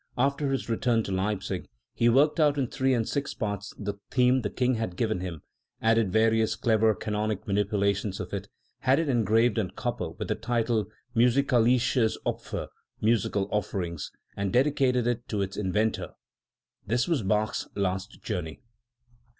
[0.17, 4.41] After his return to Leipzig he worked out in three and six parts the theme
[4.41, 5.43] the King had given him,
[5.79, 10.79] added various clever canonic manipulations of it, had it engraved on copper with the title
[10.79, 12.69] of Musikalisches Opf&r
[12.99, 13.99] (Musical Offering)
[14.35, 16.13] and dedicated it to its inventor.
[16.87, 18.59] This was Bach's last journey."